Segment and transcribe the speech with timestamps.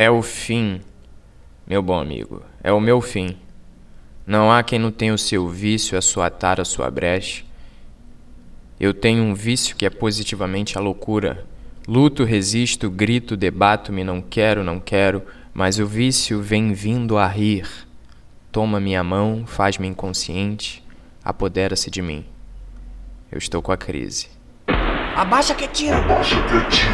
[0.00, 0.80] É o fim,
[1.66, 3.36] meu bom amigo, é o meu fim.
[4.24, 7.42] Não há quem não tenha o seu vício a sua tara, a sua brecha.
[8.78, 11.44] Eu tenho um vício que é positivamente a loucura.
[11.88, 15.20] Luto, resisto, grito, debato-me, não quero, não quero,
[15.52, 17.68] mas o vício vem vindo a rir.
[18.52, 20.80] Toma minha mão, faz-me inconsciente,
[21.24, 22.24] apodera-se de mim.
[23.32, 24.28] Eu estou com a crise.
[25.16, 25.96] Abaixa que é tiro!
[25.96, 26.92] Abaixa que é tiro!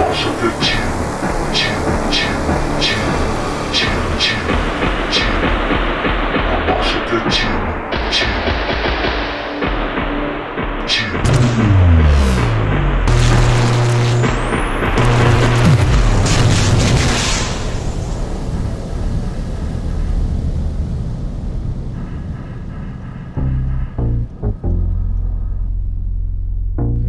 [0.00, 1.05] Abaixa que é tiro!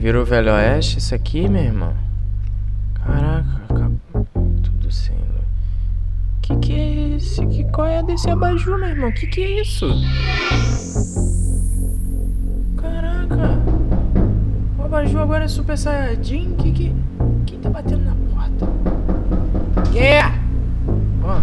[0.07, 2.06] Virou Velho Oeste isso aqui, meu irmão?
[6.47, 7.45] Que que é esse?
[7.45, 9.11] Que qual é desse abajur, meu irmão?
[9.11, 9.85] Que que é isso?
[12.77, 13.59] Caraca.
[14.79, 16.55] O abajur agora é Super Saiyajin?
[16.55, 16.95] Que que...
[17.45, 18.65] Quem tá batendo na porta?
[19.91, 20.23] Quem é?
[21.21, 21.41] Ó.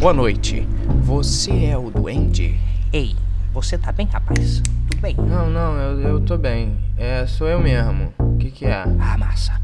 [0.00, 0.66] Boa noite.
[1.02, 2.58] Você é o duende?
[2.90, 3.14] Ei,
[3.52, 4.62] você tá bem, rapaz?
[4.88, 5.16] Tudo bem?
[5.16, 6.78] Não, não, eu, eu tô bem.
[6.96, 8.10] É, sou eu mesmo.
[8.18, 8.84] O que que é?
[8.98, 9.60] Ah, massa.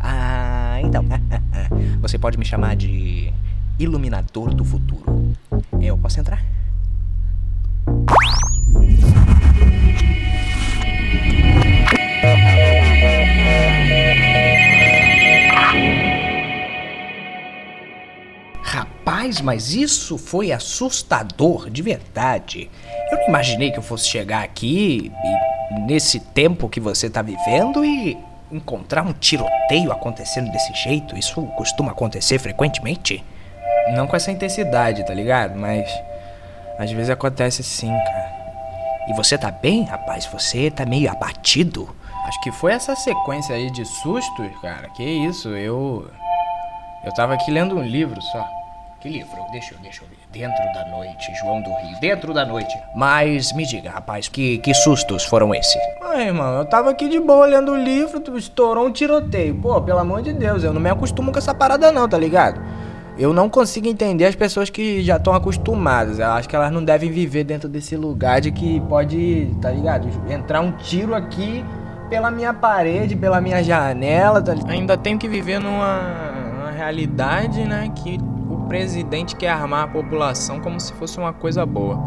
[0.00, 1.04] Ah, então.
[2.00, 3.30] Você pode me chamar de
[3.82, 5.32] Iluminador do Futuro.
[5.80, 6.40] Eu posso entrar?
[18.62, 22.70] Rapaz, mas isso foi assustador, de verdade.
[23.10, 27.84] Eu não imaginei que eu fosse chegar aqui e, nesse tempo que você tá vivendo
[27.84, 28.16] e
[28.52, 31.18] encontrar um tiroteio acontecendo desse jeito.
[31.18, 33.24] Isso costuma acontecer frequentemente?
[33.92, 35.56] Não com essa intensidade, tá ligado?
[35.56, 35.88] Mas
[36.78, 38.32] às vezes acontece sim, cara.
[39.08, 40.26] E você tá bem, rapaz?
[40.26, 41.94] Você tá meio abatido?
[42.26, 44.88] Acho que foi essa sequência aí de sustos, cara.
[44.90, 46.08] Que isso, eu.
[47.04, 48.46] Eu tava aqui lendo um livro só.
[49.00, 49.36] Que livro?
[49.50, 50.16] Deixa eu, deixa eu ver.
[50.30, 52.00] Dentro da noite, João do Rio.
[52.00, 52.72] Dentro da noite.
[52.94, 55.82] Mas me diga, rapaz, que, que sustos foram esses?
[56.00, 59.56] Ai, irmão, eu tava aqui de boa lendo o livro, tu estourou um tiroteio.
[59.60, 62.62] Pô, pelo amor de Deus, eu não me acostumo com essa parada não, tá ligado?
[63.18, 66.18] Eu não consigo entender as pessoas que já estão acostumadas.
[66.18, 70.08] Eu acho que elas não devem viver dentro desse lugar de que pode, tá ligado?
[70.30, 71.62] Entrar um tiro aqui
[72.08, 74.54] pela minha parede, pela minha janela, tá?
[74.68, 78.18] Ainda tenho que viver numa, numa realidade, né, que
[78.50, 81.98] o presidente quer armar a população como se fosse uma coisa boa.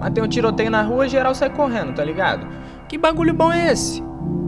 [0.00, 2.46] Mas tem um tiroteio na rua, geral sai correndo, tá ligado?
[2.88, 4.02] Que bagulho bom é esse?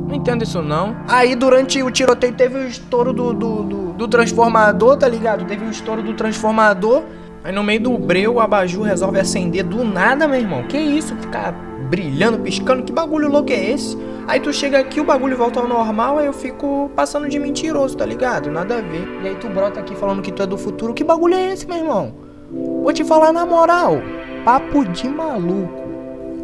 [0.07, 0.97] Não entendo isso não.
[1.09, 5.45] Aí durante o tiroteio teve o estouro do, do, do, do transformador, tá ligado?
[5.45, 7.03] Teve o estouro do transformador.
[7.43, 10.63] Aí no meio do breu o abajur resolve acender do nada, meu irmão.
[10.65, 11.15] Que isso?
[11.17, 11.53] Ficar
[11.89, 12.83] brilhando, piscando.
[12.83, 13.97] Que bagulho louco é esse?
[14.29, 17.97] Aí tu chega aqui, o bagulho volta ao normal, aí eu fico passando de mentiroso,
[17.97, 18.51] tá ligado?
[18.51, 19.07] Nada a ver.
[19.23, 20.95] E aí tu brota aqui falando que tu é do futuro.
[20.95, 22.15] Que bagulho é esse, meu irmão?
[22.51, 23.99] Vou te falar na moral.
[24.45, 25.85] Papo de maluco.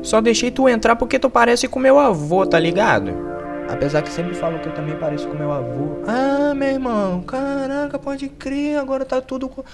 [0.03, 3.32] Só deixei tu entrar porque tu parece com meu avô, tá ligado?
[3.73, 6.03] Apesar que sempre falam que eu também pareço com meu avô.
[6.07, 9.49] Ah, meu irmão, caraca, pode crer, agora tá tudo.
[9.49, 9.65] co-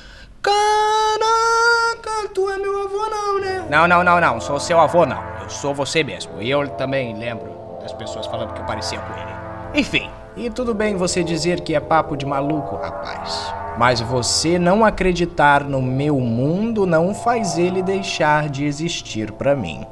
[0.40, 3.64] Caraca, tu é meu avô, não, né?
[3.68, 4.40] Não, não, não, não.
[4.40, 5.22] Sou seu avô, não.
[5.42, 6.40] Eu sou você mesmo.
[6.40, 7.50] E eu também lembro
[7.82, 9.80] das pessoas falando que eu parecia com ele.
[9.80, 13.52] Enfim, E tudo bem você dizer que é papo de maluco, rapaz.
[13.76, 19.84] Mas você não acreditar no meu mundo não faz ele deixar de existir pra mim.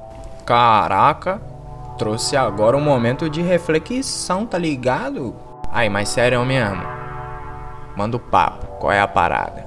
[0.45, 1.41] Caraca,
[1.97, 5.35] trouxe agora um momento de reflexão, tá ligado?
[5.71, 6.83] Aí, mas sério mesmo.
[7.97, 9.67] Manda o papo, qual é a parada?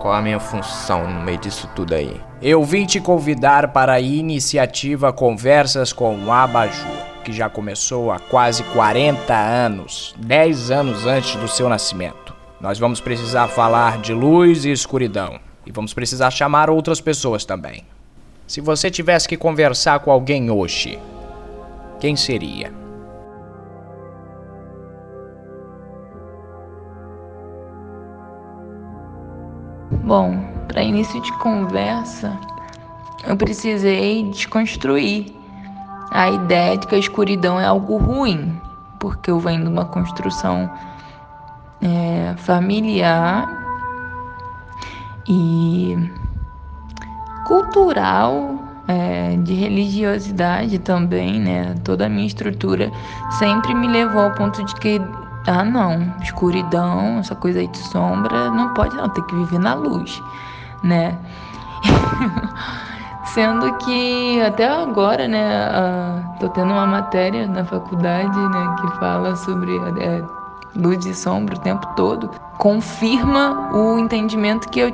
[0.00, 2.20] Qual a minha função no meio disso tudo aí?
[2.42, 6.84] Eu vim te convidar para a iniciativa Conversas com o Abajur,
[7.24, 12.34] que já começou há quase 40 anos, 10 anos antes do seu nascimento.
[12.60, 17.84] Nós vamos precisar falar de luz e escuridão, e vamos precisar chamar outras pessoas também.
[18.46, 20.98] Se você tivesse que conversar com alguém hoje,
[22.04, 22.70] quem seria?
[30.04, 32.38] Bom, para início de conversa,
[33.26, 35.34] eu precisei desconstruir
[36.10, 38.60] a ideia de que a escuridão é algo ruim,
[39.00, 40.70] porque eu venho de uma construção
[41.80, 43.48] é, familiar
[45.26, 45.96] e
[47.46, 51.74] cultural, é, de religiosidade também, né?
[51.84, 52.90] Toda a minha estrutura
[53.38, 55.00] sempre me levou ao ponto de que
[55.46, 59.74] ah não, escuridão, essa coisa aí de sombra, não pode não, tem que viver na
[59.74, 60.22] luz,
[60.82, 61.16] né?
[63.26, 69.34] Sendo que até agora, né, uh, tô tendo uma matéria na faculdade, né, que fala
[69.34, 70.22] sobre é,
[70.76, 74.90] luz e sombra o tempo todo, confirma o entendimento que eu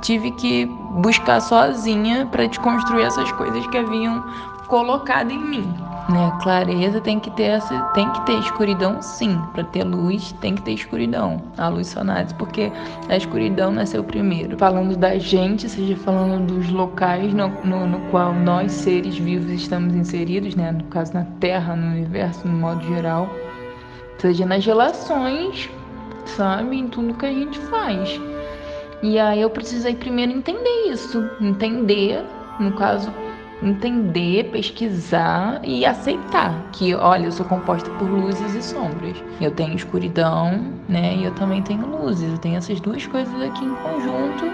[0.00, 4.24] tive que buscar sozinha para desconstruir essas coisas que haviam
[4.66, 5.74] colocado em mim.
[6.08, 6.32] Né?
[6.42, 9.38] Clareza tem que ter essa, tem que ter escuridão, sim.
[9.52, 11.40] Para ter luz, tem que ter escuridão.
[11.56, 12.72] A luz só nasce porque
[13.08, 14.56] a escuridão nasceu primeiro.
[14.58, 19.94] Falando da gente, seja falando dos locais no, no, no qual nós seres vivos estamos
[19.94, 20.72] inseridos, né?
[20.72, 23.28] No caso na Terra, no universo, no modo geral
[24.20, 25.70] seja nas relações,
[26.26, 26.76] sabe?
[26.76, 28.20] Em tudo que a gente faz.
[29.02, 32.22] E aí eu precisei primeiro entender isso, entender,
[32.58, 33.10] no caso,
[33.62, 39.16] entender, pesquisar e aceitar que, olha, eu sou composta por luzes e sombras.
[39.40, 41.16] Eu tenho escuridão, né?
[41.16, 42.30] E eu também tenho luzes.
[42.30, 44.44] Eu tenho essas duas coisas aqui em conjunto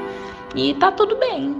[0.54, 1.56] e tá tudo bem.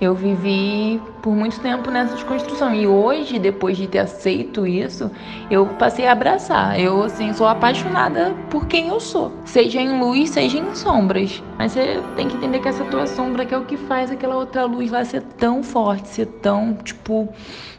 [0.00, 2.74] Eu vivi por muito tempo nessa desconstrução.
[2.74, 5.10] E hoje, depois de ter aceito isso,
[5.50, 6.78] eu passei a abraçar.
[6.78, 9.32] Eu, assim, sou apaixonada por quem eu sou.
[9.44, 11.42] Seja em luz, seja em sombras.
[11.58, 14.36] Mas você tem que entender que essa tua sombra que é o que faz aquela
[14.36, 17.28] outra luz lá ser tão forte, ser tão, tipo,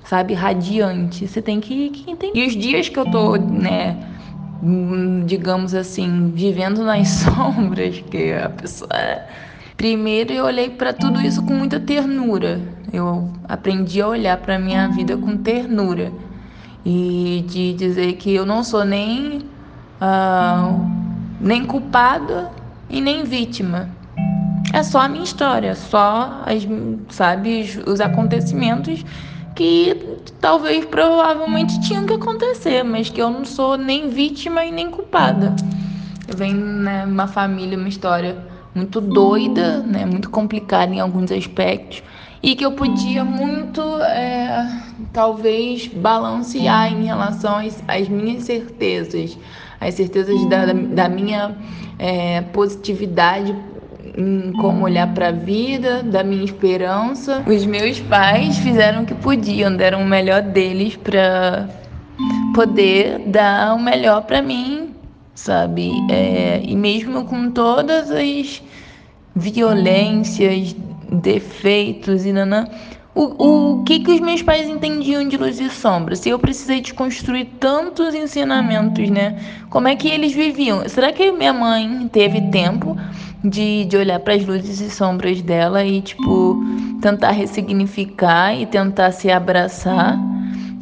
[0.04, 1.26] sabe, radiante.
[1.26, 2.38] Você tem que, que entender.
[2.38, 3.98] E os dias que eu tô, né
[5.26, 8.90] digamos assim, vivendo nas sombras, que a pessoa
[9.80, 12.60] Primeiro eu olhei para tudo isso com muita ternura.
[12.92, 16.12] Eu aprendi a olhar para minha vida com ternura
[16.86, 19.38] e de dizer que eu não sou nem
[20.02, 20.86] uh,
[21.40, 22.52] nem culpada
[22.90, 23.90] e nem vítima.
[24.74, 26.68] É só a minha história, só as,
[27.16, 29.06] sabe, os acontecimentos
[29.56, 29.96] que
[30.42, 35.56] talvez provavelmente tinham que acontecer, mas que eu não sou nem vítima e nem culpada.
[36.28, 42.04] Eu venho né, uma família, uma história muito doida, né, muito complicada em alguns aspectos
[42.42, 44.66] e que eu podia muito, é,
[45.12, 49.38] talvez, balancear em relação às, às, minhas certezas,
[49.80, 51.56] as certezas da, da minha
[51.98, 53.54] é, positividade
[54.18, 57.44] em como olhar para a vida, da minha esperança.
[57.46, 61.70] Os meus pais fizeram o que podiam, deram o melhor deles para
[62.54, 64.89] poder dar o melhor para mim
[65.40, 65.92] sabe?
[66.10, 68.62] É, e mesmo com todas as
[69.36, 70.76] violências,
[71.12, 72.68] defeitos e nanã,
[73.16, 76.16] o, o que, que os meus pais entendiam de luz e sombra?
[76.16, 79.40] Se eu precisei desconstruir tantos ensinamentos, né?
[79.70, 80.88] Como é que eles viviam?
[80.88, 82.96] Será que minha mãe teve tempo
[83.44, 86.64] de, de olhar para as luzes e sombras dela e, tipo,
[87.02, 90.20] tentar ressignificar e tentar se abraçar?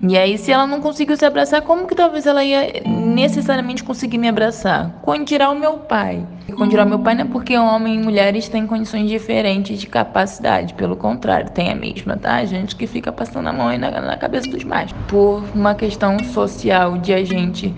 [0.04, 4.18] E aí, se ela não conseguiu se abraçar, como que talvez ela ia necessariamente conseguir
[4.18, 5.00] me abraçar?
[5.02, 6.26] Quando tirar o meu pai.
[6.56, 9.88] Quando tirar o meu pai não é porque homem e mulheres têm condições diferentes de
[9.88, 10.74] capacidade.
[10.76, 12.44] Pelo contrário, tem a mesma, tá?
[12.46, 14.92] Gente que fica passando a mão aí na, na cabeça dos mais.
[15.08, 17.74] Por uma questão social de a gente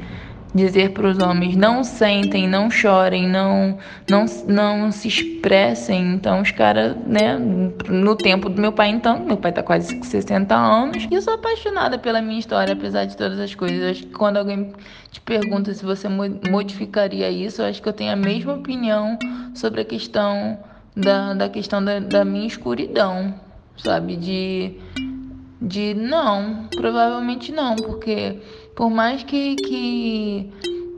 [0.54, 3.78] dizer para os homens não sentem, não chorem, não
[4.10, 6.14] não não se expressem.
[6.14, 7.38] Então os caras, né,
[7.88, 11.34] no tempo do meu pai então, meu pai tá quase 60 anos, e eu sou
[11.34, 13.92] apaixonada pela minha história, apesar de todas as coisas.
[13.92, 14.74] acho que quando alguém
[15.12, 19.18] te pergunta se você modificaria isso, eu acho que eu tenho a mesma opinião
[19.54, 20.58] sobre a questão
[20.96, 23.34] da, da questão da, da minha escuridão,
[23.78, 24.76] sabe, de
[25.62, 28.38] de não, provavelmente não, porque
[28.80, 30.50] por mais que, que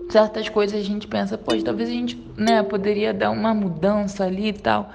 [0.08, 4.50] certas coisas a gente pensa, poxa, talvez a gente né, poderia dar uma mudança ali
[4.50, 4.92] e tal.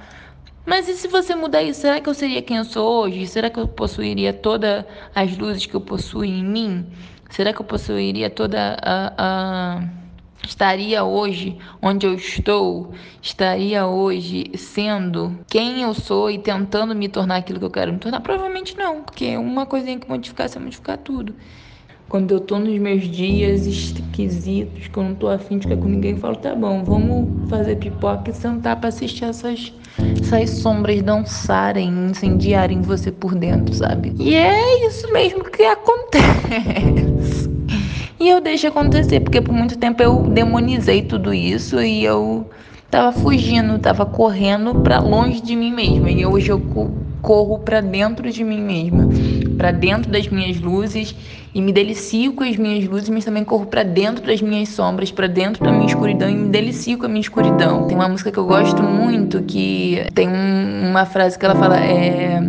[0.64, 3.26] Mas e se você mudar isso, será que eu seria quem eu sou hoje?
[3.26, 6.86] Será que eu possuiria todas as luzes que eu possuo em mim?
[7.28, 9.88] Será que eu possuiria toda a, a
[10.46, 17.38] estaria hoje onde eu estou, estaria hoje sendo quem eu sou e tentando me tornar
[17.38, 18.20] aquilo que eu quero me tornar?
[18.20, 21.34] Provavelmente não, porque uma coisinha que modificar é modificar tudo.
[22.08, 25.88] Quando eu tô nos meus dias esquisitos, que eu não tô afim de ficar com
[25.88, 29.72] ninguém, eu falo, tá bom, vamos fazer pipoca e sentar pra assistir essas,
[30.20, 34.12] essas sombras dançarem, incendiarem você por dentro, sabe?
[34.20, 37.50] E é isso mesmo que acontece.
[38.20, 42.48] E eu deixo acontecer, porque por muito tempo eu demonizei tudo isso e eu
[42.88, 46.10] tava fugindo, tava correndo para longe de mim mesma.
[46.10, 46.62] E hoje eu
[47.20, 49.08] corro para dentro de mim mesma,
[49.56, 51.14] para dentro das minhas luzes
[51.54, 55.10] e me delicio com as minhas luzes, mas também corro para dentro das minhas sombras,
[55.10, 57.86] para dentro da minha escuridão e me delicio com a minha escuridão.
[57.86, 61.78] Tem uma música que eu gosto muito que tem um, uma frase que ela fala
[61.78, 62.40] é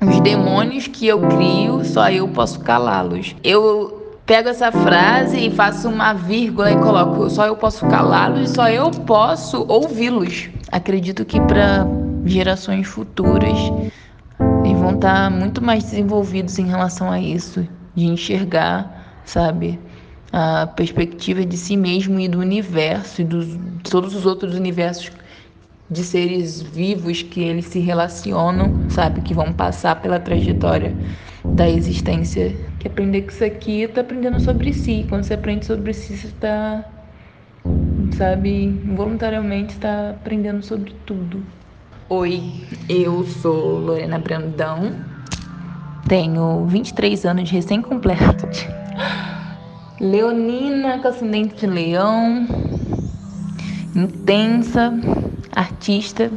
[0.00, 3.34] os demônios que eu crio, só eu posso calá-los.
[3.42, 8.68] Eu pego essa frase e faço uma vírgula e coloco só eu posso calá-los, só
[8.68, 10.50] eu posso ouvi-los.
[10.70, 11.86] Acredito que para
[12.24, 13.58] gerações futuras
[14.68, 19.78] eles vão estar muito mais desenvolvidos em relação a isso, de enxergar, sabe,
[20.32, 25.10] a perspectiva de si mesmo e do universo e dos, de todos os outros universos
[25.90, 30.94] de seres vivos que eles se relacionam, sabe, que vão passar pela trajetória
[31.44, 32.54] da existência.
[32.78, 35.06] Que aprender com isso aqui, tá aprendendo sobre si.
[35.08, 36.84] Quando você aprende sobre si, você tá,
[38.12, 41.42] sabe, involuntariamente está aprendendo sobre tudo.
[42.10, 44.94] Oi, eu sou Lorena Brandão,
[46.08, 48.48] tenho 23 anos de recém-completo.
[50.00, 52.46] Leonina com ascendente de leão,
[53.94, 54.90] intensa,
[55.54, 56.32] artista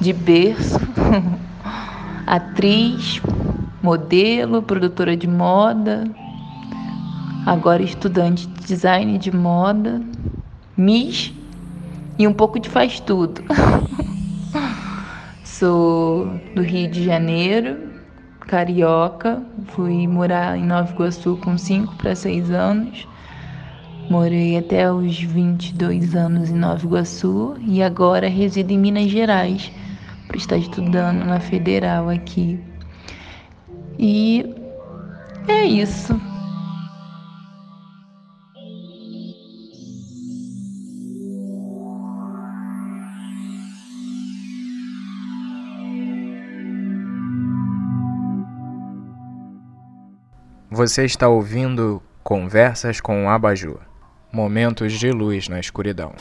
[0.00, 0.80] de berço,
[2.26, 3.20] atriz,
[3.82, 6.04] modelo, produtora de moda,
[7.44, 10.00] agora estudante de design de moda,
[10.74, 11.30] Miss
[12.18, 13.42] e um pouco de faz tudo.
[15.62, 16.26] Sou
[16.56, 17.88] do Rio de Janeiro,
[18.48, 23.06] carioca, fui morar em Nova Iguaçu com 5 para 6 anos.
[24.10, 29.70] Morei até os 22 anos em Nova Iguaçu e agora resido em Minas Gerais,
[30.26, 32.58] para estar estudando na Federal aqui.
[34.00, 34.44] E
[35.46, 36.20] é isso.
[50.82, 53.78] Você está ouvindo Conversas com o Abajur.
[54.32, 56.12] Momentos de luz na escuridão.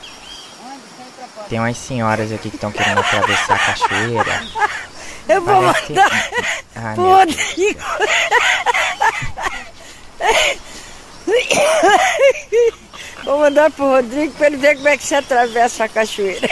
[1.50, 4.44] Tem umas senhoras aqui que estão querendo atravessar a cachoeira.
[5.28, 6.12] Eu vou Parece- mandar
[6.76, 7.80] Ah, Rodrigo.
[13.24, 16.48] Vou mandar pro Rodrigo pra ele ver como é que você atravessa a cachoeira.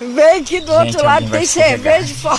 [0.00, 2.36] Vem que do outro Gente, lado tem cerveja forró.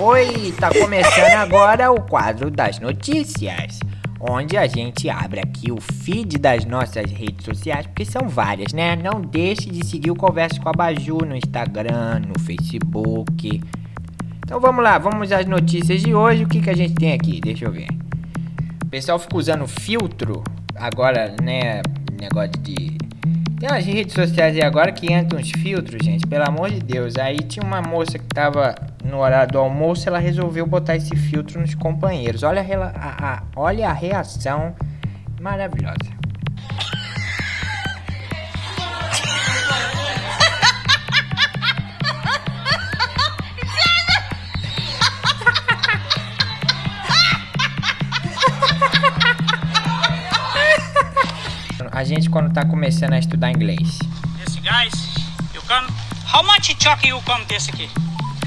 [0.00, 3.78] Oi, tá começando agora o quadro das notícias,
[4.20, 8.96] onde a gente abre aqui o feed das nossas redes sociais, porque são várias, né?
[8.96, 13.60] Não deixe de seguir o Conversa com a Baju no Instagram, no Facebook.
[14.44, 16.44] Então vamos lá, vamos às notícias de hoje.
[16.44, 17.40] O que, que a gente tem aqui?
[17.40, 17.88] Deixa eu ver.
[18.82, 20.42] O pessoal fica usando filtro
[20.74, 21.82] agora, né?
[22.18, 22.96] Negócio de.
[23.60, 26.26] Tem umas redes sociais aí agora que entram uns filtros, gente.
[26.26, 27.16] Pelo amor de Deus.
[27.16, 28.74] Aí tinha uma moça que tava
[29.08, 32.42] no horário do almoço, ela resolveu botar esse filtro nos companheiros.
[32.42, 34.74] Olha a, a- a- olha a reação
[35.40, 36.18] maravilhosa.
[51.92, 53.98] A gente quando tá começando a estudar inglês.
[54.44, 54.92] This guys,
[55.54, 55.86] you come.
[56.32, 57.88] How much chuck you come this aqui?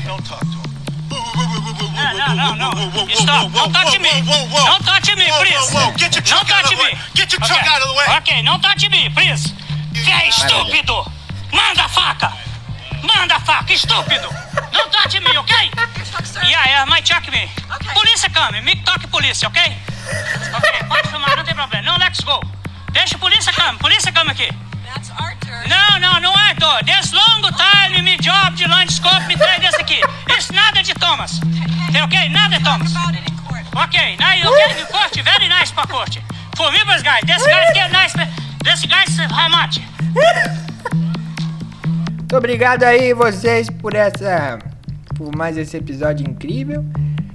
[0.06, 0.72] Don't talk to him.
[1.12, 3.08] No, no, no, no.
[3.14, 3.52] Stop.
[3.52, 4.10] Don't touch me.
[4.26, 5.70] Don't touch me, please.
[5.74, 6.92] whoa, get your truck Don't out of touch the way.
[6.94, 7.00] me.
[7.16, 7.70] Get your truck Okay.
[7.70, 8.06] out of the way.
[8.18, 9.54] Ok, não touch me, please.
[9.94, 11.06] Que é estúpido.
[11.52, 12.32] Manda a faca.
[13.04, 14.30] Manda a faca, estúpido.
[14.72, 15.54] Don't touch me, ok?
[16.44, 17.50] Yeah, yeah, my chuck me.
[17.94, 19.62] Polícia come, me toque polícia, ok?
[20.56, 21.84] Ok, pode filmar, não tem problema.
[21.92, 22.40] Não, let's go.
[22.92, 24.50] Deixa a polícia come, polícia come aqui.
[25.68, 26.52] Não, não, não é.
[26.86, 30.02] This long time me job de landscope me traz desse aqui.
[30.38, 31.40] Isso nada de Thomas.
[31.92, 32.30] Tem ok?
[32.30, 32.94] Nada de Thomas.
[33.76, 34.46] Ok, now you?
[34.80, 36.24] You court, very nice pra corte.
[36.56, 38.14] For me, this guy, this guy get nice.
[38.64, 39.80] This guy's how much?
[42.18, 44.58] Muito obrigado aí vocês por essa
[45.16, 46.84] por mais esse episódio incrível.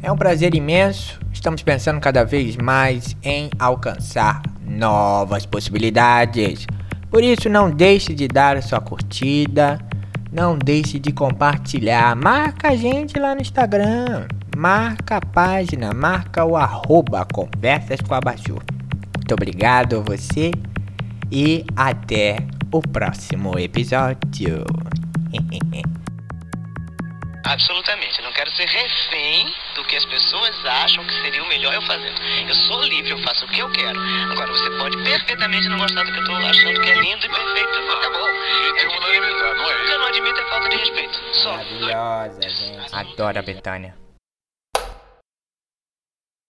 [0.03, 1.21] É um prazer imenso.
[1.33, 6.67] Estamos pensando cada vez mais em alcançar novas possibilidades.
[7.11, 9.79] Por isso não deixe de dar a sua curtida,
[10.33, 12.15] não deixe de compartilhar.
[12.17, 14.27] Marca a gente lá no Instagram.
[14.57, 18.59] Marca a página, marca o arroba Conversas com a Baju.
[19.17, 20.51] Muito obrigado a você
[21.31, 22.39] e até
[22.73, 24.65] o próximo episódio.
[27.53, 28.19] Absolutamente.
[28.19, 31.83] Eu não quero ser refém do que as pessoas acham que seria o melhor eu
[31.83, 32.21] fazendo.
[32.49, 33.99] Eu sou livre, eu faço o que eu quero.
[34.33, 37.29] Agora, você pode perfeitamente não gostar do que eu tô achando que é lindo e
[37.29, 37.71] perfeito.
[38.03, 38.29] Tá bom.
[38.29, 41.21] E tem unanimidade, não é O que eu não admito é falta de respeito.
[41.43, 41.53] só.
[41.53, 42.95] Maravilhosa, gente.
[42.95, 44.06] Adoro a Betânia.